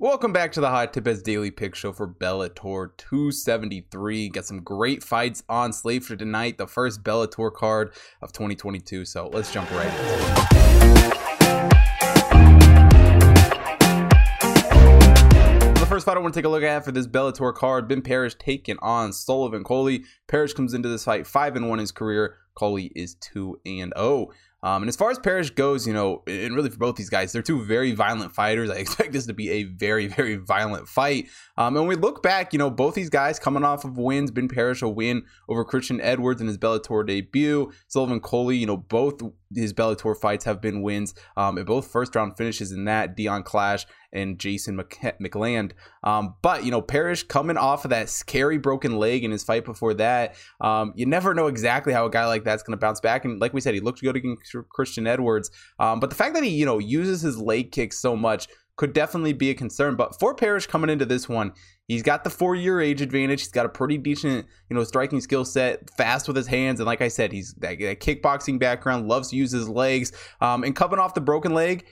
Welcome 0.00 0.32
back 0.32 0.52
to 0.52 0.60
the 0.60 0.70
Hot 0.70 0.92
Tip 0.92 1.02
Bets 1.02 1.22
Daily 1.22 1.50
Pick 1.50 1.74
Show 1.74 1.92
for 1.92 2.06
Bellator 2.06 2.96
273. 2.98 4.28
Got 4.28 4.44
some 4.44 4.60
great 4.60 5.02
fights 5.02 5.42
on 5.48 5.72
slate 5.72 6.04
for 6.04 6.14
tonight, 6.14 6.56
the 6.56 6.68
first 6.68 7.02
Bellator 7.02 7.52
card 7.52 7.92
of 8.22 8.30
2022. 8.30 9.04
So 9.04 9.26
let's 9.26 9.52
jump 9.52 9.68
right 9.72 9.88
it. 9.88 9.92
The 15.74 15.86
first 15.88 16.06
fight 16.06 16.16
I 16.16 16.20
want 16.20 16.32
to 16.32 16.38
take 16.38 16.46
a 16.46 16.48
look 16.48 16.62
at 16.62 16.84
for 16.84 16.92
this 16.92 17.08
Bellator 17.08 17.52
card, 17.52 17.88
Ben 17.88 18.00
Parrish 18.00 18.36
taking 18.38 18.78
on 18.80 19.12
Sullivan 19.12 19.64
Cauley. 19.64 20.04
Parrish 20.28 20.52
comes 20.52 20.74
into 20.74 20.88
this 20.88 21.02
fight 21.06 21.26
5 21.26 21.56
and 21.56 21.68
1 21.68 21.76
in 21.76 21.80
his 21.80 21.90
career. 21.90 22.36
Cauley 22.54 22.92
is 22.94 23.16
2 23.16 23.60
and 23.66 23.92
0. 23.98 24.28
Um, 24.62 24.82
and 24.82 24.88
as 24.88 24.96
far 24.96 25.10
as 25.10 25.18
Parrish 25.18 25.50
goes, 25.50 25.86
you 25.86 25.92
know, 25.92 26.22
and 26.26 26.54
really 26.54 26.70
for 26.70 26.78
both 26.78 26.96
these 26.96 27.10
guys, 27.10 27.32
they're 27.32 27.42
two 27.42 27.64
very 27.64 27.92
violent 27.92 28.34
fighters. 28.34 28.70
I 28.70 28.74
expect 28.74 29.12
this 29.12 29.26
to 29.26 29.34
be 29.34 29.50
a 29.50 29.64
very, 29.64 30.06
very 30.06 30.36
violent 30.36 30.88
fight. 30.88 31.28
Um, 31.56 31.76
and 31.76 31.86
we 31.86 31.94
look 31.94 32.22
back, 32.22 32.52
you 32.52 32.58
know, 32.58 32.70
both 32.70 32.94
these 32.94 33.10
guys 33.10 33.38
coming 33.38 33.64
off 33.64 33.84
of 33.84 33.98
wins, 33.98 34.30
Ben 34.30 34.48
Parrish 34.48 34.82
a 34.82 34.88
win 34.88 35.24
over 35.48 35.64
Christian 35.64 36.00
Edwards 36.00 36.40
in 36.40 36.46
his 36.46 36.58
Bellator 36.58 37.06
debut, 37.06 37.72
Sullivan 37.86 38.20
Cauley, 38.20 38.56
you 38.56 38.66
know, 38.66 38.76
both 38.76 39.20
his 39.54 39.72
Bellator 39.72 40.16
fights 40.16 40.44
have 40.44 40.60
been 40.60 40.82
wins, 40.82 41.14
um, 41.36 41.56
both 41.64 41.90
first 41.90 42.14
round 42.14 42.36
finishes 42.36 42.72
in 42.72 42.84
that 42.84 43.16
Dion 43.16 43.42
Clash 43.42 43.86
and 44.12 44.38
Jason 44.38 44.76
McLand. 44.76 45.72
Um, 46.02 46.34
but 46.42 46.64
you 46.64 46.70
know, 46.70 46.82
Parrish 46.82 47.22
coming 47.24 47.56
off 47.56 47.84
of 47.84 47.90
that 47.90 48.08
scary 48.08 48.58
broken 48.58 48.98
leg 48.98 49.24
in 49.24 49.30
his 49.30 49.44
fight 49.44 49.64
before 49.64 49.94
that, 49.94 50.36
um, 50.60 50.92
you 50.96 51.06
never 51.06 51.34
know 51.34 51.46
exactly 51.46 51.92
how 51.92 52.06
a 52.06 52.10
guy 52.10 52.26
like 52.26 52.44
that's 52.44 52.62
going 52.62 52.76
to 52.76 52.80
bounce 52.80 53.00
back. 53.00 53.24
And 53.24 53.40
like 53.40 53.52
we 53.52 53.60
said, 53.60 53.74
he 53.74 53.80
looked 53.80 54.00
good 54.00 54.16
against 54.16 54.54
Christian 54.70 55.06
Edwards. 55.06 55.50
Um, 55.78 56.00
but 56.00 56.10
the 56.10 56.16
fact 56.16 56.34
that 56.34 56.44
he 56.44 56.50
you 56.50 56.66
know 56.66 56.78
uses 56.78 57.22
his 57.22 57.38
leg 57.38 57.72
kicks 57.72 57.98
so 57.98 58.16
much 58.16 58.48
could 58.76 58.92
definitely 58.92 59.32
be 59.34 59.50
a 59.50 59.54
concern. 59.54 59.96
But 59.96 60.18
for 60.18 60.34
Parrish 60.34 60.66
coming 60.66 60.88
into 60.88 61.04
this 61.04 61.28
one, 61.28 61.52
he's 61.88 62.02
got 62.02 62.22
the 62.22 62.30
four 62.30 62.54
year 62.54 62.80
age 62.80 63.00
advantage. 63.00 63.40
He's 63.40 63.50
got 63.50 63.66
a 63.66 63.68
pretty 63.68 63.98
decent, 63.98 64.46
you 64.70 64.76
know, 64.76 64.84
striking 64.84 65.20
skill 65.20 65.44
set, 65.44 65.90
fast 65.90 66.28
with 66.28 66.36
his 66.36 66.46
hands. 66.46 66.78
And 66.78 66.86
like 66.86 67.02
I 67.02 67.08
said, 67.08 67.32
he's 67.32 67.54
that, 67.54 67.80
that 67.80 68.00
kickboxing 68.00 68.60
background, 68.60 69.08
loves 69.08 69.30
to 69.30 69.36
use 69.36 69.50
his 69.50 69.68
legs. 69.68 70.12
Um, 70.40 70.62
and 70.62 70.76
coming 70.76 71.00
off 71.00 71.14
the 71.14 71.20
broken 71.20 71.54
leg, 71.54 71.84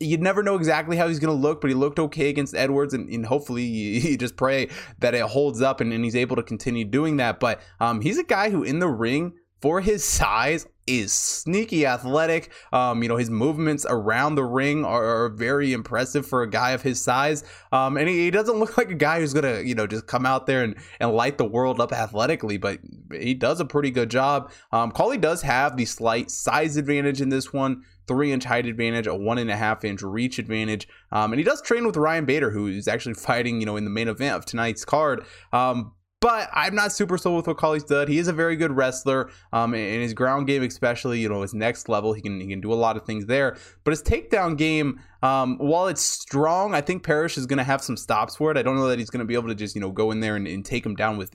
you'd 0.00 0.22
never 0.22 0.42
know 0.42 0.56
exactly 0.56 0.96
how 0.96 1.08
he's 1.08 1.18
going 1.18 1.34
to 1.34 1.40
look, 1.40 1.60
but 1.60 1.68
he 1.68 1.74
looked 1.74 1.98
okay 1.98 2.28
against 2.28 2.54
Edwards, 2.54 2.94
and, 2.94 3.08
and 3.08 3.24
hopefully 3.24 3.62
you, 3.62 4.16
just 4.18 4.36
pray 4.36 4.68
that 4.98 5.14
it 5.14 5.22
holds 5.22 5.62
up 5.62 5.80
and, 5.80 5.92
and, 5.92 6.04
he's 6.04 6.16
able 6.16 6.36
to 6.36 6.42
continue 6.42 6.84
doing 6.84 7.18
that. 7.18 7.38
But 7.38 7.60
um, 7.80 8.00
he's 8.00 8.18
a 8.18 8.24
guy 8.24 8.50
who, 8.50 8.62
in 8.64 8.78
the 8.78 8.88
ring, 8.88 9.34
for 9.60 9.80
his 9.80 10.04
size, 10.04 10.66
is 10.86 11.12
sneaky 11.12 11.86
athletic. 11.86 12.52
Um, 12.72 13.02
you 13.02 13.08
know, 13.08 13.16
his 13.16 13.30
movements 13.30 13.86
around 13.88 14.34
the 14.34 14.44
ring 14.44 14.84
are, 14.84 15.24
are, 15.24 15.28
very 15.28 15.72
impressive 15.72 16.26
for 16.26 16.42
a 16.42 16.50
guy 16.50 16.70
of 16.72 16.82
his 16.82 17.02
size. 17.02 17.44
Um, 17.72 17.96
and 17.96 18.08
he, 18.08 18.24
he, 18.24 18.30
doesn't 18.30 18.56
look 18.56 18.76
like 18.76 18.90
a 18.90 18.94
guy 18.94 19.20
who's 19.20 19.32
gonna, 19.32 19.60
you 19.60 19.74
know, 19.74 19.86
just 19.86 20.06
come 20.06 20.26
out 20.26 20.46
there 20.46 20.62
and, 20.62 20.76
and 21.00 21.12
light 21.12 21.38
the 21.38 21.44
world 21.44 21.80
up 21.80 21.92
athletically, 21.92 22.56
but 22.56 22.78
he 23.12 23.34
does 23.34 23.60
a 23.60 23.64
pretty 23.64 23.90
good 23.90 24.10
job. 24.10 24.52
Um, 24.72 24.90
Cauley 24.90 25.18
does 25.18 25.42
have 25.42 25.76
the 25.76 25.84
slight 25.84 26.30
size 26.30 26.76
advantage 26.76 27.20
in 27.20 27.30
this 27.30 27.52
one 27.52 27.84
three 28.06 28.32
inch 28.32 28.44
height 28.44 28.66
advantage, 28.66 29.06
a 29.06 29.14
one 29.14 29.38
and 29.38 29.50
a 29.50 29.56
half 29.56 29.84
inch 29.84 30.02
reach 30.02 30.38
advantage. 30.38 30.86
Um, 31.10 31.32
and 31.32 31.38
he 31.40 31.44
does 31.44 31.62
train 31.62 31.86
with 31.86 31.96
Ryan 31.96 32.24
Bader, 32.24 32.50
who 32.50 32.66
is 32.66 32.88
actually 32.88 33.14
fighting, 33.14 33.60
you 33.60 33.66
know, 33.66 33.76
in 33.76 33.84
the 33.84 33.90
main 33.90 34.08
event 34.08 34.36
of 34.36 34.44
tonight's 34.44 34.84
card. 34.84 35.24
Um, 35.52 35.92
but 36.24 36.48
I'm 36.54 36.74
not 36.74 36.90
super 36.90 37.18
sold 37.18 37.36
with 37.36 37.46
what 37.48 37.58
Cauley's 37.58 37.84
done. 37.84 38.08
He 38.08 38.18
is 38.18 38.28
a 38.28 38.32
very 38.32 38.56
good 38.56 38.72
wrestler, 38.72 39.28
um, 39.52 39.74
and 39.74 40.00
his 40.00 40.14
ground 40.14 40.46
game, 40.46 40.62
especially, 40.62 41.20
you 41.20 41.28
know, 41.28 41.42
his 41.42 41.52
next 41.52 41.86
level, 41.86 42.14
he 42.14 42.22
can 42.22 42.40
he 42.40 42.46
can 42.46 42.62
do 42.62 42.72
a 42.72 42.74
lot 42.74 42.96
of 42.96 43.04
things 43.04 43.26
there. 43.26 43.58
But 43.84 43.90
his 43.90 44.02
takedown 44.02 44.56
game, 44.56 45.00
um, 45.22 45.58
while 45.58 45.86
it's 45.86 46.00
strong, 46.00 46.74
I 46.74 46.80
think 46.80 47.02
Parrish 47.02 47.36
is 47.36 47.44
going 47.44 47.58
to 47.58 47.64
have 47.64 47.82
some 47.82 47.98
stops 47.98 48.36
for 48.36 48.50
it. 48.50 48.56
I 48.56 48.62
don't 48.62 48.76
know 48.76 48.88
that 48.88 48.98
he's 48.98 49.10
going 49.10 49.20
to 49.20 49.26
be 49.26 49.34
able 49.34 49.48
to 49.48 49.54
just 49.54 49.74
you 49.74 49.82
know 49.82 49.90
go 49.90 50.12
in 50.12 50.20
there 50.20 50.36
and, 50.36 50.46
and 50.46 50.64
take 50.64 50.86
him 50.86 50.94
down 50.94 51.18
with 51.18 51.34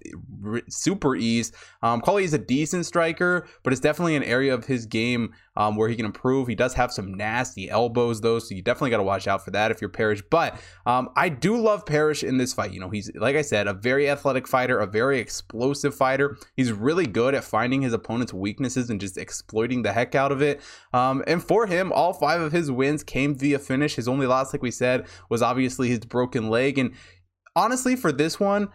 super 0.70 1.16
ease. 1.16 1.52
Um, 1.84 2.02
is 2.20 2.34
a 2.34 2.40
decent 2.40 2.88
striker, 2.88 3.48
but 3.62 3.74
it's 3.74 3.82
definitely 3.82 4.16
an 4.16 4.24
area 4.24 4.56
of 4.56 4.66
his 4.66 4.88
game 4.88 5.36
um, 5.56 5.76
where 5.76 5.90
he 5.90 5.96
can 5.96 6.06
improve. 6.06 6.48
He 6.48 6.56
does 6.56 6.74
have 6.74 6.92
some 6.92 7.14
nasty 7.14 7.70
elbows 7.70 8.22
though, 8.22 8.40
so 8.40 8.56
you 8.56 8.62
definitely 8.62 8.92
got 8.92 8.98
to 8.98 9.04
watch 9.04 9.28
out 9.28 9.44
for 9.44 9.52
that 9.52 9.72
if 9.72 9.82
you're 9.82 9.90
Parrish. 9.90 10.24
But 10.30 10.60
um, 10.86 11.10
I 11.16 11.30
do 11.30 11.58
love 11.58 11.86
Parrish 11.86 12.24
in 12.24 12.38
this 12.38 12.54
fight. 12.54 12.72
You 12.72 12.80
know, 12.80 12.90
he's 12.90 13.12
like 13.16 13.36
I 13.36 13.42
said, 13.42 13.68
a 13.68 13.74
very 13.74 14.10
athletic 14.10 14.48
fighter, 14.48 14.79
a 14.80 14.88
very 14.88 15.20
explosive 15.20 15.96
fighter. 15.96 16.38
He's 16.56 16.72
really 16.72 17.08
good 17.08 17.34
at 17.34 17.44
finding 17.44 17.82
his 17.82 17.94
opponent's 17.94 18.34
weaknesses 18.34 18.90
and 18.90 19.02
just 19.02 19.18
exploiting 19.18 19.82
the 19.82 19.94
heck 19.94 20.16
out 20.16 20.32
of 20.32 20.42
it. 20.42 20.62
Um, 20.94 21.24
and 21.28 21.44
for 21.44 21.66
him, 21.66 21.92
all 21.92 22.14
five 22.14 22.40
of 22.40 22.52
his 22.52 22.70
wins 22.70 23.04
came 23.04 23.36
via 23.36 23.58
finish 23.60 23.80
finish. 23.80 23.96
His 23.96 24.08
only 24.08 24.28
loss, 24.28 24.54
like 24.54 24.62
we 24.62 24.72
said, 24.72 25.08
was 25.30 25.42
obviously 25.42 25.90
his 25.90 26.00
broken 26.00 26.50
leg. 26.50 26.78
And 26.78 26.94
honestly, 27.56 27.96
for 27.96 28.12
this 28.12 28.40
one, 28.40 28.70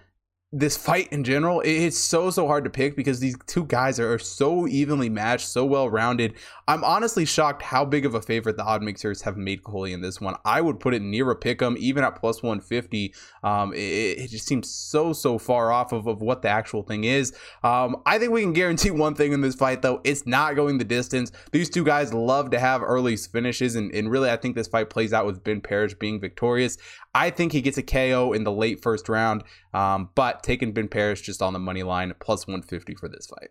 this 0.56 0.76
fight 0.76 1.08
in 1.12 1.24
general, 1.24 1.60
it's 1.64 1.98
so 1.98 2.30
so 2.30 2.46
hard 2.46 2.62
to 2.62 2.70
pick 2.70 2.94
because 2.94 3.18
these 3.18 3.36
two 3.46 3.64
guys 3.64 3.98
are 3.98 4.18
so 4.20 4.68
evenly 4.68 5.08
matched, 5.08 5.48
so 5.48 5.64
well 5.64 5.90
rounded. 5.90 6.34
I'm 6.68 6.84
honestly 6.84 7.24
shocked 7.24 7.60
how 7.60 7.84
big 7.84 8.06
of 8.06 8.14
a 8.14 8.22
favorite 8.22 8.56
the 8.56 8.62
odd 8.62 8.80
mixers 8.80 9.20
have 9.22 9.36
made 9.36 9.64
Cauley 9.64 9.92
in 9.92 10.00
this 10.00 10.20
one. 10.20 10.36
I 10.44 10.60
would 10.60 10.78
put 10.78 10.94
it 10.94 11.02
near 11.02 11.28
a 11.30 11.36
pick 11.36 11.60
'em, 11.60 11.74
even 11.78 12.04
at 12.04 12.20
plus 12.20 12.40
150. 12.40 13.12
Um, 13.42 13.74
it, 13.74 13.78
it, 13.78 14.30
just 14.30 14.46
seems 14.46 14.70
so 14.70 15.12
so 15.12 15.38
far 15.38 15.72
off 15.72 15.92
of, 15.92 16.06
of 16.06 16.22
what 16.22 16.42
the 16.42 16.48
actual 16.48 16.84
thing 16.84 17.02
is. 17.02 17.32
Um, 17.64 17.96
I 18.06 18.18
think 18.18 18.30
we 18.30 18.42
can 18.42 18.52
guarantee 18.52 18.90
one 18.92 19.16
thing 19.16 19.32
in 19.32 19.40
this 19.40 19.56
fight 19.56 19.82
though: 19.82 20.00
it's 20.04 20.24
not 20.24 20.54
going 20.54 20.78
the 20.78 20.84
distance. 20.84 21.32
These 21.50 21.68
two 21.68 21.84
guys 21.84 22.14
love 22.14 22.50
to 22.50 22.60
have 22.60 22.80
early 22.80 23.16
finishes, 23.16 23.74
and, 23.74 23.92
and 23.92 24.08
really, 24.08 24.30
I 24.30 24.36
think 24.36 24.54
this 24.54 24.68
fight 24.68 24.88
plays 24.88 25.12
out 25.12 25.26
with 25.26 25.42
Ben 25.42 25.60
Parrish 25.60 25.94
being 25.94 26.20
victorious. 26.20 26.78
I 27.14 27.30
think 27.30 27.52
he 27.52 27.60
gets 27.60 27.78
a 27.78 27.82
KO 27.82 28.32
in 28.32 28.44
the 28.44 28.52
late 28.52 28.82
first 28.82 29.08
round, 29.08 29.44
um, 29.72 30.10
but 30.14 30.43
taking 30.44 30.72
Ben 30.72 30.88
Parrish 30.88 31.22
just 31.22 31.42
on 31.42 31.52
the 31.52 31.58
money 31.58 31.82
line, 31.82 32.12
plus 32.20 32.46
150 32.46 32.94
for 32.94 33.08
this 33.08 33.26
fight. 33.26 33.50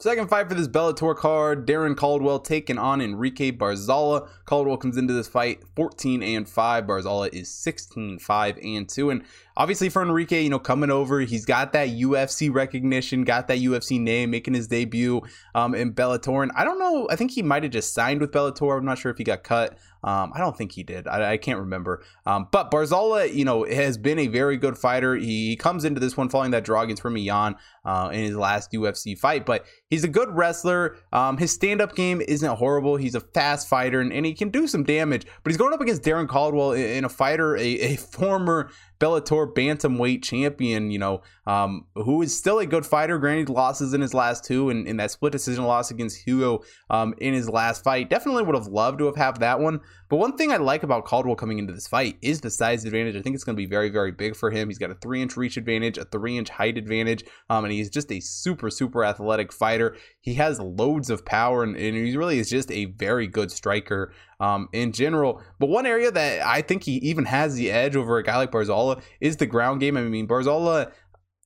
Second 0.00 0.30
fight 0.30 0.48
for 0.48 0.54
this 0.54 0.66
Bellator 0.66 1.14
card, 1.14 1.66
Darrion 1.66 1.94
Caldwell 1.94 2.38
taking 2.38 2.78
on 2.78 3.02
Enrique 3.02 3.52
Barzola. 3.52 4.30
Caldwell 4.46 4.78
comes 4.78 4.96
into 4.96 5.12
this 5.12 5.28
fight 5.28 5.62
14 5.76 6.22
and 6.22 6.48
5. 6.48 6.84
Barzola 6.84 7.28
is 7.34 7.52
16 7.52 8.18
5 8.18 8.58
and 8.62 8.88
2. 8.88 9.10
And 9.10 9.24
obviously 9.58 9.90
for 9.90 10.00
Enrique, 10.00 10.42
you 10.42 10.48
know, 10.48 10.58
coming 10.58 10.90
over, 10.90 11.20
he's 11.20 11.44
got 11.44 11.74
that 11.74 11.90
UFC 11.90 12.50
recognition, 12.50 13.24
got 13.24 13.46
that 13.48 13.58
UFC 13.58 14.00
name, 14.00 14.30
making 14.30 14.54
his 14.54 14.68
debut 14.68 15.20
um, 15.54 15.74
in 15.74 15.92
Bellator. 15.92 16.42
And 16.42 16.52
I 16.52 16.64
don't 16.64 16.78
know, 16.78 17.06
I 17.10 17.16
think 17.16 17.32
he 17.32 17.42
might 17.42 17.62
have 17.64 17.72
just 17.72 17.92
signed 17.92 18.22
with 18.22 18.32
Bellator. 18.32 18.78
I'm 18.78 18.86
not 18.86 18.96
sure 18.96 19.12
if 19.12 19.18
he 19.18 19.24
got 19.24 19.42
cut. 19.42 19.76
Um, 20.02 20.32
I 20.34 20.38
don't 20.38 20.56
think 20.56 20.72
he 20.72 20.82
did. 20.82 21.06
I, 21.06 21.32
I 21.32 21.36
can't 21.36 21.58
remember. 21.58 22.02
Um, 22.26 22.48
but 22.50 22.70
Barzola, 22.70 23.32
you 23.32 23.44
know, 23.44 23.64
has 23.64 23.98
been 23.98 24.18
a 24.18 24.26
very 24.28 24.56
good 24.56 24.78
fighter. 24.78 25.16
He 25.16 25.56
comes 25.56 25.84
into 25.84 26.00
this 26.00 26.16
one 26.16 26.28
following 26.28 26.50
that 26.52 26.64
draw 26.64 26.82
against 26.82 27.04
Rani 27.04 27.22
Yahya 27.22 27.56
uh, 27.84 28.10
in 28.12 28.24
his 28.24 28.36
last 28.36 28.72
UFC 28.72 29.18
fight, 29.18 29.46
but 29.46 29.64
he's 29.88 30.04
a 30.04 30.08
good 30.08 30.28
wrestler. 30.30 30.96
Um, 31.12 31.36
his 31.36 31.52
stand 31.52 31.80
up 31.80 31.94
game 31.94 32.20
isn't 32.20 32.56
horrible. 32.56 32.96
He's 32.96 33.14
a 33.14 33.20
fast 33.20 33.68
fighter 33.68 34.00
and, 34.00 34.12
and, 34.12 34.26
he 34.26 34.34
can 34.34 34.50
do 34.50 34.66
some 34.66 34.84
damage, 34.84 35.26
but 35.42 35.50
he's 35.50 35.56
going 35.56 35.72
up 35.72 35.80
against 35.80 36.02
Darrion 36.02 36.28
Caldwell 36.28 36.72
in, 36.72 36.84
in 36.84 37.04
a 37.04 37.08
fighter, 37.08 37.56
a, 37.56 37.62
a 37.62 37.96
former 37.96 38.70
Bellator 39.00 39.52
bantamweight 39.52 40.22
champion, 40.22 40.90
you 40.90 40.98
know, 40.98 41.22
um, 41.46 41.86
who 41.94 42.20
is 42.20 42.36
still 42.36 42.58
a 42.58 42.66
good 42.66 42.84
fighter. 42.84 43.18
Granted, 43.18 43.48
losses 43.48 43.94
in 43.94 44.02
his 44.02 44.12
last 44.12 44.44
two, 44.44 44.68
and, 44.68 44.86
in 44.86 44.98
that 44.98 45.10
split 45.10 45.32
decision 45.32 45.64
loss 45.64 45.90
against 45.90 46.26
Higo 46.26 46.62
um, 46.90 47.14
in 47.18 47.32
his 47.32 47.48
last 47.48 47.82
fight. 47.82 48.10
Definitely 48.10 48.42
would 48.42 48.54
have 48.54 48.66
loved 48.66 48.98
to 48.98 49.06
have 49.06 49.16
had 49.16 49.40
that 49.40 49.58
one. 49.58 49.80
But 50.10 50.16
one 50.18 50.36
thing 50.36 50.52
I 50.52 50.56
like 50.58 50.82
about 50.82 51.04
Caldwell 51.04 51.36
coming 51.36 51.58
into 51.58 51.72
this 51.72 51.88
fight 51.88 52.18
is 52.20 52.40
the 52.40 52.50
size 52.50 52.84
advantage. 52.84 53.16
I 53.16 53.22
think 53.22 53.34
it's 53.34 53.44
going 53.44 53.56
to 53.56 53.60
be 53.60 53.66
very, 53.66 53.88
very 53.88 54.12
big 54.12 54.36
for 54.36 54.50
him. 54.50 54.68
He's 54.68 54.78
got 54.78 54.90
a 54.90 54.94
three 54.96 55.22
inch 55.22 55.36
reach 55.36 55.56
advantage, 55.56 55.96
a 55.96 56.04
three 56.04 56.36
inch 56.36 56.50
height 56.50 56.76
advantage, 56.76 57.24
um, 57.48 57.64
and 57.64 57.72
he's 57.72 57.88
just 57.88 58.12
a 58.12 58.20
super, 58.20 58.68
super 58.70 59.04
athletic 59.04 59.52
fighter. 59.52 59.96
He 60.20 60.34
has 60.34 60.60
loads 60.60 61.08
of 61.08 61.24
power, 61.24 61.62
and, 61.62 61.74
and 61.76 61.96
he 61.96 62.16
really 62.16 62.38
is 62.38 62.50
just 62.50 62.70
a 62.70 62.86
very 62.86 63.26
good 63.26 63.50
striker 63.50 64.12
um, 64.40 64.68
in 64.72 64.92
general. 64.92 65.42
But 65.58 65.68
one 65.68 65.86
area 65.86 66.10
that 66.10 66.44
I 66.44 66.62
think 66.62 66.82
he 66.84 66.94
even 66.96 67.26
has 67.26 67.54
the 67.54 67.70
edge 67.70 67.94
over 67.94 68.18
a 68.18 68.22
guy 68.22 68.36
like 68.36 68.50
Barzola 68.50 69.02
is 69.20 69.36
the 69.36 69.46
ground 69.46 69.80
game. 69.80 69.96
I 69.96 70.02
mean, 70.02 70.26
Barzola 70.26 70.92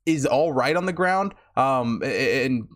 is 0.07 0.25
all 0.25 0.53
right 0.53 0.77
on 0.77 0.87
the 0.87 0.93
ground, 0.93 1.35
um, 1.57 2.03
and 2.05 2.67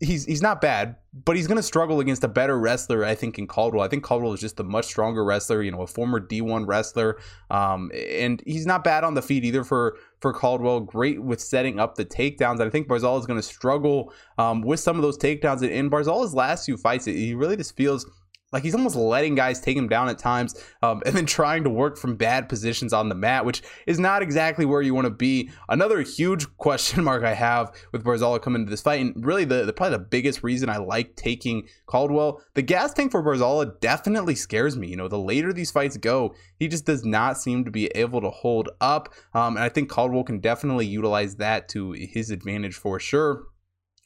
he's 0.00 0.24
he's 0.24 0.42
not 0.42 0.60
bad, 0.60 0.96
but 1.12 1.36
he's 1.36 1.46
going 1.46 1.56
to 1.56 1.62
struggle 1.62 2.00
against 2.00 2.24
a 2.24 2.28
better 2.28 2.58
wrestler, 2.58 3.04
I 3.04 3.14
think, 3.14 3.38
in 3.38 3.46
Caldwell. 3.46 3.84
I 3.84 3.88
think 3.88 4.04
Caldwell 4.04 4.32
is 4.32 4.40
just 4.40 4.58
a 4.58 4.64
much 4.64 4.86
stronger 4.86 5.24
wrestler, 5.24 5.62
you 5.62 5.70
know, 5.70 5.82
a 5.82 5.86
former 5.86 6.20
D1 6.20 6.66
wrestler, 6.66 7.18
um, 7.50 7.90
and 7.94 8.42
he's 8.46 8.66
not 8.66 8.84
bad 8.84 9.04
on 9.04 9.14
the 9.14 9.22
feet 9.22 9.44
either 9.44 9.64
for 9.64 9.96
for 10.20 10.32
Caldwell. 10.32 10.80
Great 10.80 11.22
with 11.22 11.40
setting 11.40 11.78
up 11.78 11.94
the 11.94 12.04
takedowns. 12.04 12.60
I 12.60 12.70
think 12.70 12.88
Barzola 12.88 13.20
is 13.20 13.26
going 13.26 13.38
to 13.38 13.46
struggle 13.46 14.12
um, 14.38 14.62
with 14.62 14.80
some 14.80 14.96
of 14.96 15.02
those 15.02 15.18
takedowns. 15.18 15.62
And 15.62 15.70
in 15.70 15.90
Barzola's 15.90 16.34
last 16.34 16.66
few 16.66 16.76
fights, 16.76 17.04
he 17.04 17.34
really 17.34 17.56
just 17.56 17.76
feels 17.76 18.06
like 18.54 18.62
he's 18.62 18.74
almost 18.74 18.94
letting 18.94 19.34
guys 19.34 19.60
take 19.60 19.76
him 19.76 19.88
down 19.88 20.08
at 20.08 20.16
times, 20.18 20.54
um, 20.80 21.02
and 21.04 21.14
then 21.14 21.26
trying 21.26 21.64
to 21.64 21.70
work 21.70 21.98
from 21.98 22.14
bad 22.14 22.48
positions 22.48 22.92
on 22.92 23.08
the 23.08 23.14
mat, 23.14 23.44
which 23.44 23.62
is 23.86 23.98
not 23.98 24.22
exactly 24.22 24.64
where 24.64 24.80
you 24.80 24.94
want 24.94 25.06
to 25.06 25.10
be. 25.10 25.50
Another 25.68 26.00
huge 26.02 26.46
question 26.56 27.02
mark 27.02 27.24
I 27.24 27.34
have 27.34 27.74
with 27.90 28.04
Barzola 28.04 28.40
coming 28.40 28.62
into 28.62 28.70
this 28.70 28.80
fight, 28.80 29.00
and 29.00 29.26
really 29.26 29.44
the, 29.44 29.64
the 29.64 29.72
probably 29.72 29.98
the 29.98 30.04
biggest 30.04 30.44
reason 30.44 30.68
I 30.68 30.76
like 30.76 31.16
taking 31.16 31.66
Caldwell, 31.86 32.40
the 32.54 32.62
gas 32.62 32.94
tank 32.94 33.10
for 33.10 33.24
Barzola 33.24 33.80
definitely 33.80 34.36
scares 34.36 34.76
me. 34.76 34.86
You 34.86 34.96
know, 34.96 35.08
the 35.08 35.18
later 35.18 35.52
these 35.52 35.72
fights 35.72 35.96
go, 35.96 36.34
he 36.56 36.68
just 36.68 36.86
does 36.86 37.04
not 37.04 37.36
seem 37.36 37.64
to 37.64 37.72
be 37.72 37.86
able 37.88 38.20
to 38.20 38.30
hold 38.30 38.70
up, 38.80 39.12
um, 39.34 39.56
and 39.56 39.64
I 39.64 39.68
think 39.68 39.90
Caldwell 39.90 40.22
can 40.22 40.38
definitely 40.38 40.86
utilize 40.86 41.36
that 41.36 41.68
to 41.70 41.90
his 41.90 42.30
advantage 42.30 42.76
for 42.76 43.00
sure. 43.00 43.46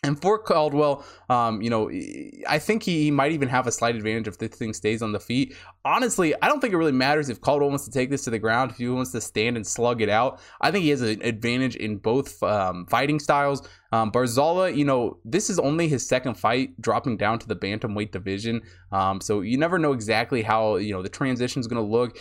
And 0.04 0.20
for 0.22 0.38
Caldwell, 0.38 1.04
um, 1.28 1.60
you 1.60 1.70
know, 1.70 1.90
I 2.48 2.60
think 2.60 2.84
he, 2.84 3.10
might 3.10 3.32
even 3.32 3.48
have 3.48 3.66
a 3.66 3.72
slight 3.72 3.96
advantage 3.96 4.28
if 4.28 4.38
this 4.38 4.50
thing 4.50 4.72
stays 4.72 5.02
on 5.02 5.10
the 5.10 5.18
feet. 5.18 5.56
Honestly, 5.84 6.34
I 6.40 6.46
don't 6.46 6.60
think 6.60 6.72
it 6.72 6.76
really 6.76 6.92
matters 6.92 7.28
if 7.28 7.40
Caldwell 7.40 7.70
wants 7.70 7.84
to 7.86 7.90
take 7.90 8.08
this 8.08 8.22
to 8.24 8.30
the 8.30 8.38
ground, 8.38 8.70
if 8.70 8.76
he 8.76 8.88
wants 8.88 9.10
to 9.10 9.20
stand 9.20 9.56
and 9.56 9.66
slug 9.66 10.00
it 10.00 10.08
out. 10.08 10.38
I 10.60 10.70
think 10.70 10.84
he 10.84 10.90
has 10.90 11.02
an 11.02 11.20
advantage 11.22 11.74
in 11.74 11.96
both 11.96 12.40
um, 12.44 12.86
fighting 12.86 13.18
styles. 13.18 13.66
Um, 13.90 14.12
Barzola, 14.12 14.76
you 14.76 14.84
know, 14.84 15.18
this 15.24 15.50
is 15.50 15.58
only 15.58 15.88
his 15.88 16.06
second 16.06 16.34
fight 16.34 16.80
dropping 16.80 17.16
down 17.16 17.40
to 17.40 17.48
the 17.48 17.56
bantamweight 17.56 18.12
division. 18.12 18.62
Um, 18.92 19.20
so 19.20 19.40
you 19.40 19.58
never 19.58 19.80
know 19.80 19.92
exactly 19.92 20.42
how, 20.42 20.76
you 20.76 20.92
know, 20.92 21.02
the 21.02 21.08
transition 21.08 21.58
is 21.58 21.66
going 21.66 21.82
to 21.82 21.90
look 21.90 22.18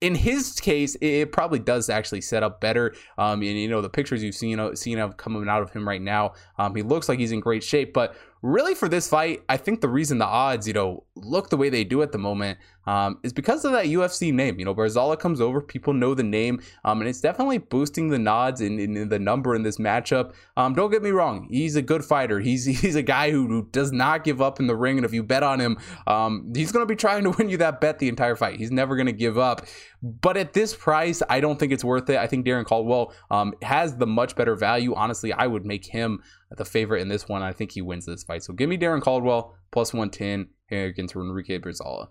in 0.00 0.14
his 0.14 0.52
case, 0.52 0.96
it 1.00 1.32
probably 1.32 1.58
does 1.58 1.90
actually 1.90 2.20
set 2.20 2.42
up 2.42 2.60
better. 2.60 2.94
Um, 3.16 3.42
and 3.42 3.58
you 3.58 3.68
know 3.68 3.82
the 3.82 3.90
pictures 3.90 4.22
you've 4.22 4.34
seen 4.34 4.60
uh, 4.60 4.74
seen 4.74 4.98
of 4.98 5.16
coming 5.16 5.48
out 5.48 5.62
of 5.62 5.72
him 5.72 5.86
right 5.86 6.02
now, 6.02 6.34
um, 6.58 6.74
he 6.74 6.82
looks 6.82 7.08
like 7.08 7.18
he's 7.18 7.32
in 7.32 7.40
great 7.40 7.64
shape. 7.64 7.92
But 7.92 8.16
really, 8.42 8.74
for 8.74 8.88
this 8.88 9.08
fight, 9.08 9.42
I 9.48 9.56
think 9.56 9.80
the 9.80 9.88
reason 9.88 10.18
the 10.18 10.26
odds, 10.26 10.66
you 10.66 10.74
know, 10.74 11.04
look 11.16 11.50
the 11.50 11.56
way 11.56 11.68
they 11.68 11.84
do 11.84 12.02
at 12.02 12.12
the 12.12 12.18
moment 12.18 12.58
um, 12.86 13.18
is 13.22 13.32
because 13.32 13.64
of 13.64 13.72
that 13.72 13.86
UFC 13.86 14.32
name. 14.32 14.58
You 14.58 14.64
know, 14.64 14.74
Barzola 14.74 15.18
comes 15.18 15.40
over, 15.40 15.60
people 15.60 15.92
know 15.92 16.14
the 16.14 16.22
name, 16.22 16.60
um, 16.84 17.00
and 17.00 17.08
it's 17.08 17.20
definitely 17.20 17.58
boosting 17.58 18.08
the 18.08 18.18
nods 18.18 18.60
in, 18.60 18.78
in, 18.78 18.96
in 18.96 19.08
the 19.08 19.18
number 19.18 19.54
in 19.54 19.62
this 19.62 19.78
matchup. 19.78 20.32
Um, 20.56 20.74
don't 20.74 20.90
get 20.90 21.02
me 21.02 21.10
wrong, 21.10 21.48
he's 21.50 21.76
a 21.76 21.82
good 21.82 22.04
fighter. 22.04 22.40
He's 22.40 22.64
he's 22.80 22.94
a 22.94 23.02
guy 23.02 23.30
who, 23.30 23.46
who 23.46 23.68
does 23.72 23.92
not 23.92 24.24
give 24.24 24.40
up 24.40 24.60
in 24.60 24.66
the 24.66 24.76
ring, 24.76 24.96
and 24.96 25.04
if 25.04 25.12
you 25.12 25.22
bet 25.22 25.42
on 25.42 25.60
him, 25.60 25.78
um, 26.06 26.50
he's 26.54 26.72
going 26.72 26.82
to 26.82 26.88
be 26.88 26.96
trying 26.96 27.24
to 27.24 27.30
win 27.30 27.48
you 27.48 27.58
that 27.58 27.80
bet 27.80 27.98
the 27.98 28.08
entire 28.08 28.36
fight. 28.36 28.58
He's 28.58 28.70
never 28.70 28.96
going 28.96 29.06
to 29.06 29.12
give 29.12 29.36
up. 29.36 29.66
But 30.02 30.36
at 30.36 30.52
this 30.52 30.74
price, 30.74 31.22
I 31.28 31.40
don't 31.40 31.58
think 31.58 31.72
it's 31.72 31.84
worth 31.84 32.08
it. 32.08 32.18
I 32.18 32.26
think 32.26 32.46
Darrion 32.46 32.64
Caldwell 32.64 33.12
um, 33.30 33.54
has 33.62 33.96
the 33.96 34.06
much 34.06 34.36
better 34.36 34.54
value. 34.54 34.94
Honestly, 34.94 35.32
I 35.32 35.46
would 35.46 35.64
make 35.64 35.86
him 35.86 36.22
the 36.56 36.64
favorite 36.64 37.02
in 37.02 37.08
this 37.08 37.28
one. 37.28 37.42
I 37.42 37.52
think 37.52 37.72
he 37.72 37.82
wins 37.82 38.06
this 38.06 38.22
fight. 38.22 38.44
So 38.44 38.52
give 38.52 38.68
me 38.68 38.76
Darrion 38.76 39.00
Caldwell 39.00 39.56
plus 39.70 39.92
110 39.92 40.48
here 40.68 40.86
against 40.86 41.16
Enrique 41.16 41.58
Barzola. 41.58 42.08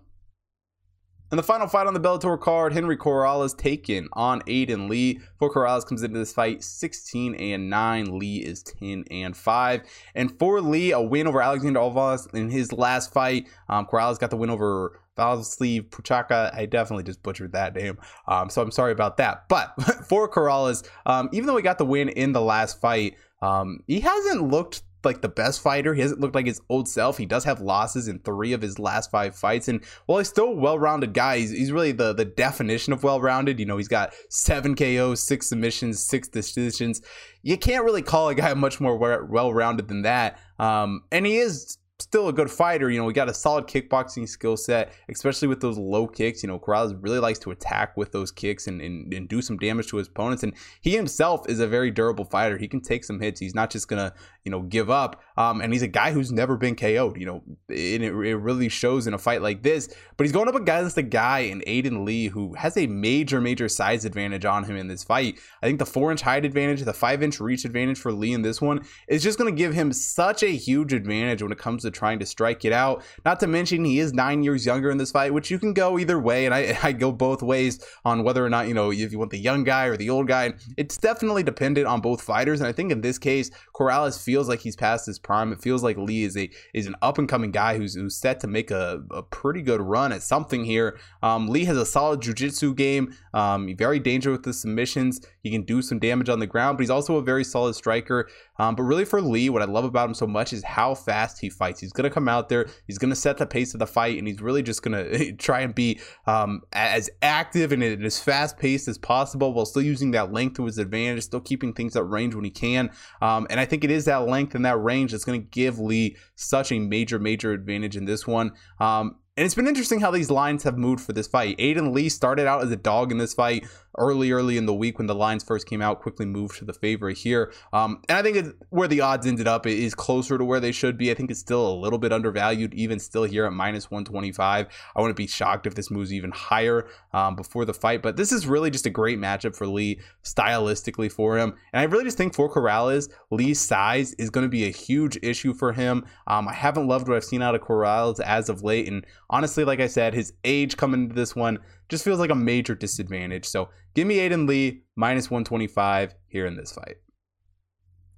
And 1.30 1.38
the 1.38 1.42
final 1.42 1.66
fight 1.66 1.86
on 1.86 1.92
the 1.92 2.00
Bellator 2.00 2.40
card, 2.40 2.72
Henry 2.72 2.96
Corrales 2.96 3.56
taken 3.56 4.08
on 4.14 4.40
Aiden 4.42 4.88
Lee. 4.88 5.20
For 5.38 5.52
Corrales 5.52 5.86
comes 5.86 6.02
into 6.02 6.18
this 6.18 6.32
fight 6.32 6.64
16 6.64 7.34
and 7.34 7.68
9. 7.68 8.18
Lee 8.18 8.38
is 8.38 8.62
10 8.62 9.04
and 9.10 9.36
5. 9.36 9.82
And 10.14 10.38
for 10.38 10.62
Lee, 10.62 10.92
a 10.92 11.00
win 11.00 11.26
over 11.26 11.42
Alexander 11.42 11.80
Alvarez 11.80 12.28
in 12.32 12.48
his 12.48 12.72
last 12.72 13.12
fight. 13.12 13.46
Um, 13.68 13.84
Corrales 13.84 14.18
got 14.18 14.30
the 14.30 14.38
win 14.38 14.48
over 14.48 15.00
Valsleeve 15.18 15.90
Puchaka. 15.90 16.54
I 16.54 16.64
definitely 16.64 17.04
just 17.04 17.22
butchered 17.22 17.52
that 17.52 17.74
name. 17.74 17.98
Um, 18.26 18.48
so 18.48 18.62
I'm 18.62 18.70
sorry 18.70 18.92
about 18.92 19.18
that. 19.18 19.48
But 19.48 19.74
for 20.08 20.30
Corrales, 20.30 20.88
um, 21.04 21.28
even 21.32 21.46
though 21.46 21.56
he 21.56 21.62
got 21.62 21.76
the 21.76 21.84
win 21.84 22.08
in 22.08 22.32
the 22.32 22.40
last 22.40 22.80
fight, 22.80 23.16
um, 23.42 23.80
he 23.86 24.00
hasn't 24.00 24.48
looked 24.48 24.82
like 25.04 25.20
the 25.20 25.28
best 25.28 25.60
fighter. 25.60 25.94
He 25.94 26.00
hasn't 26.00 26.20
looked 26.20 26.34
like 26.34 26.46
his 26.46 26.60
old 26.68 26.88
self. 26.88 27.18
He 27.18 27.26
does 27.26 27.44
have 27.44 27.60
losses 27.60 28.08
in 28.08 28.18
three 28.20 28.52
of 28.52 28.62
his 28.62 28.78
last 28.78 29.10
five 29.10 29.36
fights. 29.36 29.68
And 29.68 29.84
while 30.06 30.18
he's 30.18 30.28
still 30.28 30.48
a 30.48 30.54
well-rounded 30.54 31.14
guy, 31.14 31.38
he's, 31.38 31.50
he's 31.50 31.72
really 31.72 31.92
the, 31.92 32.12
the 32.12 32.24
definition 32.24 32.92
of 32.92 33.02
well-rounded. 33.02 33.58
You 33.60 33.66
know, 33.66 33.76
he's 33.76 33.88
got 33.88 34.12
seven 34.28 34.74
KOs, 34.74 35.22
six 35.22 35.48
submissions, 35.48 36.04
six 36.04 36.28
decisions. 36.28 37.00
You 37.42 37.56
can't 37.56 37.84
really 37.84 38.02
call 38.02 38.28
a 38.28 38.34
guy 38.34 38.52
much 38.58 38.80
more 38.80 38.96
well-rounded 38.96 39.88
than 39.88 40.02
that. 40.02 40.38
Um, 40.58 41.04
and 41.12 41.24
he 41.24 41.38
is 41.38 41.77
still 42.08 42.28
a 42.28 42.32
good 42.32 42.50
fighter. 42.50 42.90
You 42.90 42.98
know, 42.98 43.04
we 43.04 43.12
got 43.12 43.28
a 43.28 43.34
solid 43.34 43.66
kickboxing 43.66 44.26
skill 44.26 44.56
set, 44.56 44.94
especially 45.10 45.46
with 45.46 45.60
those 45.60 45.76
low 45.76 46.06
kicks. 46.06 46.42
You 46.42 46.48
know, 46.48 46.58
Corrales 46.58 46.96
really 47.02 47.18
likes 47.18 47.38
to 47.40 47.50
attack 47.50 47.98
with 47.98 48.12
those 48.12 48.30
kicks 48.30 48.66
and, 48.66 48.80
and, 48.80 49.12
and, 49.12 49.28
do 49.28 49.42
some 49.42 49.58
damage 49.58 49.88
to 49.88 49.98
his 49.98 50.08
opponents. 50.08 50.42
And 50.42 50.54
he 50.80 50.96
himself 50.96 51.46
is 51.50 51.60
a 51.60 51.66
very 51.66 51.90
durable 51.90 52.24
fighter. 52.24 52.56
He 52.56 52.66
can 52.66 52.80
take 52.80 53.04
some 53.04 53.20
hits. 53.20 53.40
He's 53.40 53.54
not 53.54 53.68
just 53.68 53.90
to, 53.90 54.14
you 54.44 54.50
know, 54.50 54.62
give 54.62 54.88
up. 54.88 55.20
Um, 55.36 55.60
and 55.60 55.70
he's 55.70 55.82
a 55.82 55.88
guy 55.88 56.12
who's 56.12 56.32
never 56.32 56.56
been 56.56 56.76
KO'd. 56.76 57.18
You 57.18 57.26
know, 57.26 57.42
it, 57.68 58.00
it 58.00 58.12
really 58.12 58.70
shows 58.70 59.06
in 59.06 59.12
a 59.12 59.18
fight 59.18 59.42
like 59.42 59.62
this. 59.62 59.94
But 60.16 60.24
he's 60.24 60.32
going 60.32 60.48
up 60.48 60.54
against 60.54 60.96
a 60.96 61.02
guy 61.02 61.40
in 61.40 61.60
Aiden 61.66 62.06
Lee 62.06 62.28
who 62.28 62.54
has 62.54 62.78
a 62.78 62.86
major, 62.86 63.38
major 63.38 63.68
size 63.68 64.06
advantage 64.06 64.46
on 64.46 64.64
him 64.64 64.76
in 64.76 64.88
this 64.88 65.04
fight. 65.04 65.38
I 65.62 65.66
think 65.66 65.78
the 65.78 65.86
four 65.86 66.10
inch 66.10 66.22
height 66.22 66.46
advantage, 66.46 66.80
the 66.82 66.94
five 66.94 67.22
inch 67.22 67.38
reach 67.38 67.66
advantage 67.66 67.98
for 67.98 68.12
Lee 68.12 68.32
in 68.32 68.40
this 68.40 68.62
one 68.62 68.82
is 69.08 69.22
just 69.22 69.38
to 69.38 69.52
give 69.52 69.74
him 69.74 69.92
such 69.92 70.42
a 70.42 70.48
huge 70.48 70.94
advantage 70.94 71.42
when 71.42 71.52
it 71.52 71.58
comes 71.58 71.82
to 71.82 71.90
trying 71.98 72.18
to 72.20 72.26
strike 72.26 72.64
it 72.64 72.72
out. 72.72 73.02
Not 73.24 73.40
to 73.40 73.46
mention 73.46 73.84
he 73.84 73.98
is 73.98 74.12
nine 74.12 74.42
years 74.42 74.64
younger 74.64 74.90
in 74.90 74.98
this 74.98 75.10
fight, 75.10 75.34
which 75.34 75.50
you 75.50 75.58
can 75.58 75.72
go 75.72 75.98
either 75.98 76.18
way, 76.18 76.46
and 76.46 76.54
I, 76.54 76.78
I 76.82 76.92
go 76.92 77.12
both 77.12 77.42
ways 77.42 77.84
on 78.04 78.24
whether 78.24 78.44
or 78.44 78.48
not 78.48 78.68
you 78.68 78.74
know 78.74 78.90
if 78.92 79.12
you 79.12 79.18
want 79.18 79.30
the 79.30 79.38
young 79.38 79.64
guy 79.64 79.86
or 79.86 79.96
the 79.96 80.10
old 80.10 80.28
guy. 80.28 80.54
It's 80.76 80.96
definitely 80.96 81.42
dependent 81.42 81.86
on 81.86 82.00
both 82.00 82.22
fighters, 82.22 82.60
and 82.60 82.68
I 82.68 82.72
think 82.72 82.92
in 82.92 83.00
this 83.00 83.18
case, 83.18 83.50
Corrales 83.74 84.22
feels 84.22 84.48
like 84.48 84.60
he's 84.60 84.76
past 84.76 85.06
his 85.06 85.18
prime. 85.18 85.52
It 85.52 85.60
feels 85.60 85.82
like 85.82 85.96
Lee 85.96 86.24
is 86.24 86.36
a 86.36 86.48
is 86.72 86.86
an 86.86 86.94
up 87.02 87.18
and 87.18 87.28
coming 87.28 87.50
guy 87.50 87.76
who's 87.76 87.94
who's 87.94 88.16
set 88.16 88.40
to 88.40 88.46
make 88.46 88.70
a, 88.70 89.02
a 89.10 89.22
pretty 89.22 89.62
good 89.62 89.80
run 89.80 90.12
at 90.12 90.22
something 90.22 90.64
here. 90.64 90.98
Um, 91.22 91.48
Lee 91.48 91.64
has 91.64 91.76
a 91.76 91.86
solid 91.86 92.22
jiu-jitsu 92.22 92.74
game, 92.74 93.14
um, 93.34 93.74
very 93.76 93.98
dangerous 93.98 94.36
with 94.38 94.44
the 94.44 94.52
submissions. 94.52 95.20
He 95.42 95.50
can 95.50 95.62
do 95.62 95.82
some 95.82 95.98
damage 95.98 96.28
on 96.28 96.38
the 96.38 96.46
ground, 96.46 96.76
but 96.76 96.82
he's 96.82 96.90
also 96.90 97.16
a 97.16 97.22
very 97.22 97.44
solid 97.44 97.74
striker. 97.74 98.28
Um, 98.58 98.74
but 98.74 98.82
really 98.82 99.04
for 99.04 99.20
Lee, 99.20 99.50
what 99.50 99.62
I 99.62 99.66
love 99.66 99.84
about 99.84 100.08
him 100.08 100.14
so 100.14 100.26
much 100.26 100.52
is 100.52 100.64
how 100.64 100.94
fast 100.94 101.40
he 101.40 101.50
fights. 101.50 101.80
He's 101.80 101.92
going 101.92 102.08
to 102.08 102.14
come 102.14 102.28
out 102.28 102.48
there, 102.48 102.66
he's 102.86 102.98
going 102.98 103.10
to 103.10 103.16
set 103.16 103.38
the 103.38 103.46
pace 103.46 103.74
of 103.74 103.80
the 103.80 103.86
fight, 103.86 104.18
and 104.18 104.26
he's 104.26 104.40
really 104.40 104.62
just 104.62 104.82
going 104.82 104.92
to 105.12 105.32
try 105.32 105.60
and 105.60 105.74
be 105.74 106.00
um, 106.26 106.62
as 106.72 107.10
active 107.22 107.72
and 107.72 107.82
as 107.82 108.20
fast 108.20 108.58
paced 108.58 108.88
as 108.88 108.98
possible 108.98 109.52
while 109.52 109.66
still 109.66 109.82
using 109.82 110.10
that 110.12 110.32
length 110.32 110.56
to 110.56 110.64
his 110.64 110.78
advantage, 110.78 111.24
still 111.24 111.40
keeping 111.40 111.72
things 111.72 111.96
at 111.96 112.08
range 112.08 112.34
when 112.34 112.44
he 112.44 112.50
can. 112.50 112.90
Um, 113.22 113.46
and 113.50 113.60
I 113.60 113.64
think 113.64 113.84
it 113.84 113.90
is 113.90 114.04
that 114.06 114.26
length 114.26 114.54
and 114.54 114.64
that 114.64 114.76
range 114.76 115.12
that's 115.12 115.24
going 115.24 115.40
to 115.40 115.46
give 115.46 115.78
Lee 115.78 116.16
such 116.34 116.72
a 116.72 116.78
major, 116.78 117.18
major 117.18 117.52
advantage 117.52 117.96
in 117.96 118.04
this 118.04 118.26
one. 118.26 118.52
Um, 118.80 119.16
and 119.38 119.44
it's 119.44 119.54
been 119.54 119.68
interesting 119.68 120.00
how 120.00 120.10
these 120.10 120.32
lines 120.32 120.64
have 120.64 120.76
moved 120.76 121.00
for 121.00 121.12
this 121.12 121.28
fight. 121.28 121.56
Aiden 121.58 121.92
Lee 121.92 122.08
started 122.08 122.48
out 122.48 122.64
as 122.64 122.72
a 122.72 122.76
dog 122.76 123.12
in 123.12 123.18
this 123.18 123.34
fight 123.34 123.68
early, 123.98 124.32
early 124.32 124.56
in 124.56 124.66
the 124.66 124.74
week 124.74 124.98
when 124.98 125.06
the 125.06 125.14
lines 125.14 125.44
first 125.44 125.66
came 125.66 125.82
out, 125.82 126.00
quickly 126.00 126.26
moved 126.26 126.58
to 126.58 126.64
the 126.64 126.72
favorite 126.72 127.18
here. 127.18 127.52
Um, 127.72 128.02
and 128.08 128.18
I 128.18 128.22
think 128.22 128.54
where 128.70 128.88
the 128.88 129.00
odds 129.00 129.26
ended 129.26 129.46
up 129.46 129.66
is 129.66 129.94
closer 129.94 130.38
to 130.38 130.44
where 130.44 130.60
they 130.60 130.72
should 130.72 130.96
be. 130.96 131.10
I 131.10 131.14
think 131.14 131.30
it's 131.30 131.40
still 131.40 131.70
a 131.70 131.74
little 131.74 131.98
bit 131.98 132.12
undervalued, 132.12 132.74
even 132.74 132.98
still 132.98 133.24
here 133.24 133.44
at 133.44 133.52
minus 133.52 133.90
125. 133.90 134.66
I 134.96 135.00
wouldn't 135.00 135.16
be 135.16 135.26
shocked 135.26 135.66
if 135.66 135.74
this 135.74 135.90
moves 135.90 136.12
even 136.12 136.30
higher 136.30 136.86
um, 137.12 137.36
before 137.36 137.64
the 137.64 137.74
fight. 137.74 138.02
But 138.02 138.16
this 138.16 138.32
is 138.32 138.46
really 138.46 138.70
just 138.70 138.86
a 138.86 138.90
great 138.90 139.18
matchup 139.18 139.56
for 139.56 139.66
Lee 139.66 140.00
stylistically 140.24 141.10
for 141.10 141.38
him. 141.38 141.54
And 141.72 141.80
I 141.80 141.84
really 141.84 142.04
just 142.04 142.16
think 142.16 142.34
for 142.34 142.52
Corrales, 142.52 143.08
Lee's 143.30 143.60
size 143.60 144.14
is 144.14 144.30
going 144.30 144.44
to 144.44 144.50
be 144.50 144.66
a 144.66 144.70
huge 144.70 145.18
issue 145.22 145.54
for 145.54 145.72
him. 145.72 146.06
Um, 146.26 146.48
I 146.48 146.54
haven't 146.54 146.86
loved 146.86 147.08
what 147.08 147.16
I've 147.16 147.24
seen 147.24 147.42
out 147.42 147.54
of 147.54 147.60
Corrales 147.60 148.20
as 148.20 148.48
of 148.48 148.62
late. 148.62 148.88
And 148.88 149.04
honestly, 149.30 149.64
like 149.64 149.80
I 149.80 149.86
said, 149.86 150.14
his 150.14 150.32
age 150.44 150.76
coming 150.76 151.02
into 151.02 151.14
this 151.14 151.34
one 151.34 151.58
just 151.88 152.04
feels 152.04 152.18
like 152.18 152.30
a 152.30 152.34
major 152.34 152.74
disadvantage. 152.74 153.46
So 153.46 153.68
give 153.94 154.06
me 154.06 154.18
Aiden 154.18 154.48
Lee 154.48 154.82
minus 154.96 155.30
125 155.30 156.14
here 156.28 156.46
in 156.46 156.56
this 156.56 156.72
fight. 156.72 156.96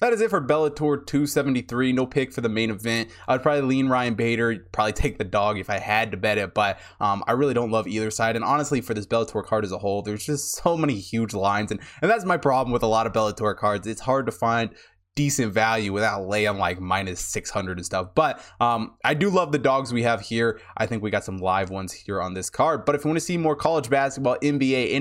That 0.00 0.14
is 0.14 0.22
it 0.22 0.30
for 0.30 0.40
Bellator 0.40 1.04
273. 1.06 1.92
No 1.92 2.06
pick 2.06 2.32
for 2.32 2.40
the 2.40 2.48
main 2.48 2.70
event. 2.70 3.10
I'd 3.28 3.42
probably 3.42 3.62
lean 3.62 3.88
Ryan 3.88 4.14
Bader, 4.14 4.66
probably 4.72 4.94
take 4.94 5.18
the 5.18 5.24
dog 5.24 5.58
if 5.58 5.68
I 5.68 5.78
had 5.78 6.10
to 6.12 6.16
bet 6.16 6.38
it, 6.38 6.54
but 6.54 6.80
um, 7.00 7.22
I 7.26 7.32
really 7.32 7.52
don't 7.52 7.70
love 7.70 7.86
either 7.86 8.10
side. 8.10 8.34
And 8.34 8.44
honestly, 8.44 8.80
for 8.80 8.94
this 8.94 9.06
Bellator 9.06 9.44
card 9.44 9.62
as 9.62 9.72
a 9.72 9.78
whole, 9.78 10.00
there's 10.00 10.24
just 10.24 10.56
so 10.56 10.74
many 10.74 10.98
huge 10.98 11.34
lines, 11.34 11.70
and, 11.70 11.80
and 12.00 12.10
that's 12.10 12.24
my 12.24 12.38
problem 12.38 12.72
with 12.72 12.82
a 12.82 12.86
lot 12.86 13.06
of 13.06 13.12
Bellator 13.12 13.54
cards. 13.54 13.86
It's 13.86 14.00
hard 14.00 14.24
to 14.24 14.32
find 14.32 14.70
decent 15.16 15.52
value 15.52 15.92
without 15.92 16.26
laying 16.26 16.56
like 16.56 16.80
minus 16.80 17.20
600 17.20 17.78
and 17.78 17.84
stuff. 17.84 18.14
But 18.14 18.42
um, 18.60 18.94
I 19.04 19.14
do 19.14 19.28
love 19.28 19.52
the 19.52 19.58
dogs 19.58 19.92
we 19.92 20.02
have 20.04 20.20
here. 20.20 20.60
I 20.76 20.86
think 20.86 21.02
we 21.02 21.10
got 21.10 21.24
some 21.24 21.38
live 21.38 21.70
ones 21.70 21.92
here 21.92 22.22
on 22.22 22.34
this 22.34 22.48
card. 22.48 22.84
But 22.84 22.94
if 22.94 23.04
you 23.04 23.08
want 23.08 23.18
to 23.18 23.24
see 23.24 23.36
more 23.36 23.56
college 23.56 23.90
basketball, 23.90 24.36
NBA, 24.42 24.94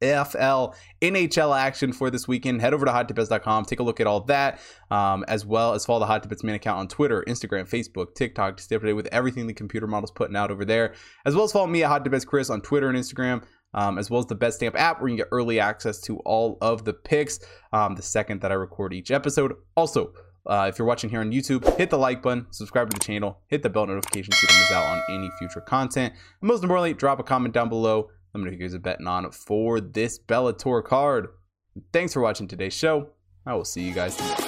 NFL, 0.00 0.74
NHL 1.02 1.58
action 1.58 1.92
for 1.92 2.08
this 2.10 2.28
weekend, 2.28 2.60
head 2.60 2.72
over 2.72 2.86
to 2.86 2.92
hottipbets.com. 2.92 3.64
Take 3.64 3.80
a 3.80 3.82
look 3.82 4.00
at 4.00 4.06
all 4.06 4.20
that, 4.22 4.60
um, 4.90 5.24
as 5.28 5.44
well 5.44 5.74
as 5.74 5.84
follow 5.84 6.00
the 6.00 6.06
Hot 6.06 6.22
Tip 6.22 6.30
Bets 6.30 6.44
main 6.44 6.54
account 6.54 6.78
on 6.78 6.88
Twitter, 6.88 7.24
Instagram, 7.26 7.68
Facebook, 7.68 8.14
TikTok 8.14 8.56
to 8.56 8.62
stay 8.62 8.76
up 8.76 8.82
to 8.82 8.86
date 8.86 8.92
with 8.94 9.08
everything 9.12 9.46
the 9.46 9.54
computer 9.54 9.86
model's 9.86 10.12
putting 10.12 10.36
out 10.36 10.50
over 10.50 10.64
there, 10.64 10.94
as 11.26 11.34
well 11.34 11.44
as 11.44 11.52
follow 11.52 11.66
me 11.66 11.82
at 11.82 11.88
Hot 11.88 12.08
Chris 12.26 12.48
on 12.48 12.60
Twitter 12.60 12.88
and 12.88 12.96
Instagram 12.96 13.42
um, 13.74 13.98
as 13.98 14.10
well 14.10 14.20
as 14.20 14.26
the 14.26 14.36
BetStamp 14.36 14.74
app 14.74 15.00
where 15.00 15.08
you 15.08 15.16
can 15.16 15.24
get 15.24 15.28
early 15.32 15.60
access 15.60 16.00
to 16.02 16.18
all 16.20 16.58
of 16.60 16.84
the 16.84 16.92
picks 16.92 17.40
um, 17.72 17.94
the 17.94 18.02
second 18.02 18.40
that 18.40 18.50
I 18.50 18.54
record 18.54 18.92
each 18.92 19.10
episode. 19.10 19.54
Also, 19.76 20.12
Uh, 20.46 20.66
if 20.66 20.78
you're 20.78 20.88
watching 20.88 21.10
here 21.10 21.20
on 21.20 21.30
YouTube, 21.30 21.62
hit 21.76 21.90
the 21.90 21.98
like 21.98 22.22
button, 22.22 22.46
subscribe 22.50 22.88
to 22.88 22.98
the 22.98 23.04
channel, 23.04 23.42
hit 23.48 23.62
the 23.62 23.68
bell 23.68 23.86
notification 23.86 24.32
so 24.32 24.38
you 24.42 24.48
don't 24.48 24.58
miss 24.60 24.72
out 24.72 24.84
on 24.84 25.02
any 25.10 25.28
future 25.38 25.60
content. 25.60 26.14
And 26.40 26.48
most 26.48 26.62
importantly, 26.62 26.94
drop 26.94 27.20
a 27.20 27.22
comment 27.22 27.52
down 27.52 27.68
below. 27.68 28.08
Let 28.32 28.40
me 28.40 28.44
know 28.44 28.50
who 28.52 28.56
you 28.56 28.62
guys 28.62 28.74
are 28.74 28.78
betting 28.78 29.06
on 29.06 29.30
for 29.30 29.78
this 29.78 30.18
Bellator 30.18 30.82
card. 30.82 31.28
Thanks 31.92 32.14
for 32.14 32.22
watching 32.22 32.48
today's 32.48 32.72
show. 32.72 33.10
I 33.44 33.54
will 33.56 33.66
see 33.66 33.82
you 33.82 33.92
guys. 33.92 34.47